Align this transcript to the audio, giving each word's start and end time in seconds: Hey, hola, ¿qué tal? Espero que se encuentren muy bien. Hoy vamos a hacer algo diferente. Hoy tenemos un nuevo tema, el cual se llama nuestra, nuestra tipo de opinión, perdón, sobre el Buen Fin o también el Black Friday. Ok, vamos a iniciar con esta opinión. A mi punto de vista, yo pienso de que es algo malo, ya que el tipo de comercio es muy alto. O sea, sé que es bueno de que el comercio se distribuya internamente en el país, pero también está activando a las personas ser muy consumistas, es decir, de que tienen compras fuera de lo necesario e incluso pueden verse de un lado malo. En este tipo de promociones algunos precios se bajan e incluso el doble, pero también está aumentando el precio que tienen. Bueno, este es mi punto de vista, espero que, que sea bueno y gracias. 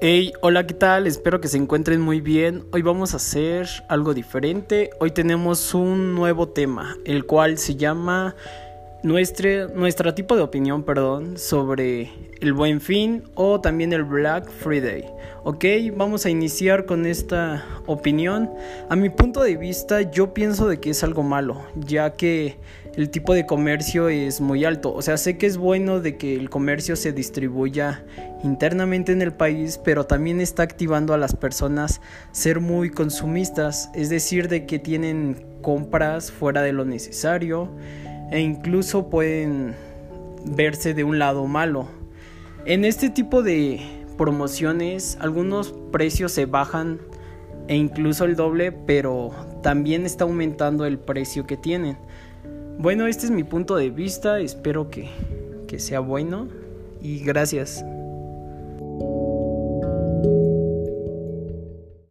Hey, 0.00 0.32
hola, 0.42 0.66
¿qué 0.66 0.74
tal? 0.74 1.06
Espero 1.06 1.40
que 1.40 1.46
se 1.46 1.56
encuentren 1.56 2.00
muy 2.00 2.20
bien. 2.20 2.64
Hoy 2.72 2.82
vamos 2.82 3.14
a 3.14 3.16
hacer 3.16 3.68
algo 3.88 4.12
diferente. 4.12 4.90
Hoy 4.98 5.12
tenemos 5.12 5.72
un 5.72 6.14
nuevo 6.14 6.48
tema, 6.48 6.96
el 7.04 7.26
cual 7.26 7.58
se 7.58 7.76
llama 7.76 8.34
nuestra, 9.04 9.68
nuestra 9.68 10.14
tipo 10.14 10.34
de 10.34 10.42
opinión, 10.42 10.82
perdón, 10.82 11.36
sobre 11.36 12.10
el 12.40 12.54
Buen 12.54 12.80
Fin 12.80 13.22
o 13.34 13.60
también 13.60 13.92
el 13.92 14.02
Black 14.02 14.50
Friday. 14.50 15.04
Ok, 15.44 15.64
vamos 15.94 16.24
a 16.24 16.30
iniciar 16.30 16.86
con 16.86 17.04
esta 17.04 17.62
opinión. 17.84 18.50
A 18.88 18.96
mi 18.96 19.10
punto 19.10 19.42
de 19.42 19.56
vista, 19.56 20.00
yo 20.10 20.32
pienso 20.32 20.66
de 20.68 20.80
que 20.80 20.88
es 20.88 21.04
algo 21.04 21.22
malo, 21.22 21.62
ya 21.76 22.14
que 22.14 22.56
el 22.96 23.10
tipo 23.10 23.34
de 23.34 23.44
comercio 23.44 24.08
es 24.08 24.40
muy 24.40 24.64
alto. 24.64 24.94
O 24.94 25.02
sea, 25.02 25.18
sé 25.18 25.36
que 25.36 25.46
es 25.46 25.58
bueno 25.58 26.00
de 26.00 26.16
que 26.16 26.34
el 26.34 26.48
comercio 26.48 26.96
se 26.96 27.12
distribuya 27.12 28.06
internamente 28.42 29.12
en 29.12 29.20
el 29.20 29.34
país, 29.34 29.78
pero 29.84 30.06
también 30.06 30.40
está 30.40 30.62
activando 30.62 31.12
a 31.12 31.18
las 31.18 31.36
personas 31.36 32.00
ser 32.32 32.60
muy 32.60 32.88
consumistas, 32.88 33.90
es 33.94 34.08
decir, 34.08 34.48
de 34.48 34.64
que 34.64 34.78
tienen 34.78 35.44
compras 35.60 36.32
fuera 36.32 36.62
de 36.62 36.72
lo 36.72 36.86
necesario 36.86 37.68
e 38.34 38.40
incluso 38.40 39.10
pueden 39.10 39.76
verse 40.44 40.92
de 40.92 41.04
un 41.04 41.20
lado 41.20 41.46
malo. 41.46 41.86
En 42.66 42.84
este 42.84 43.08
tipo 43.08 43.44
de 43.44 43.80
promociones 44.18 45.16
algunos 45.20 45.72
precios 45.92 46.32
se 46.32 46.44
bajan 46.44 46.98
e 47.68 47.76
incluso 47.76 48.24
el 48.24 48.34
doble, 48.34 48.72
pero 48.72 49.30
también 49.62 50.04
está 50.04 50.24
aumentando 50.24 50.84
el 50.84 50.98
precio 50.98 51.46
que 51.46 51.56
tienen. 51.56 51.96
Bueno, 52.76 53.06
este 53.06 53.26
es 53.26 53.30
mi 53.30 53.44
punto 53.44 53.76
de 53.76 53.90
vista, 53.90 54.40
espero 54.40 54.90
que, 54.90 55.10
que 55.68 55.78
sea 55.78 56.00
bueno 56.00 56.48
y 57.00 57.20
gracias. 57.20 57.84